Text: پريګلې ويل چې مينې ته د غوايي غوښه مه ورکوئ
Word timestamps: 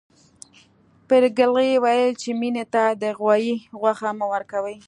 پريګلې 1.07 1.81
ويل 1.83 2.11
چې 2.21 2.29
مينې 2.39 2.65
ته 2.73 2.83
د 3.01 3.03
غوايي 3.17 3.55
غوښه 3.79 4.09
مه 4.17 4.25
ورکوئ 4.33 4.77